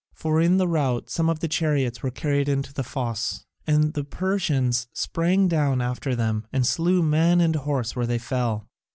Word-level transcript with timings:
For 0.15 0.41
in 0.41 0.57
the 0.57 0.67
rout 0.67 1.11
some 1.11 1.29
of 1.29 1.41
the 1.41 1.47
chariots 1.47 2.01
were 2.01 2.09
carried 2.09 2.49
into 2.49 2.73
the 2.73 2.81
fosse, 2.83 3.45
and 3.67 3.93
the 3.93 4.03
Persians 4.03 4.87
sprang 4.93 5.47
down 5.47 5.79
after 5.79 6.15
them 6.15 6.47
and 6.51 6.65
slew 6.65 7.03
man 7.03 7.39
and 7.39 7.55
horse 7.55 7.95
where 7.95 8.07
they 8.07 8.17
fell. 8.17 8.67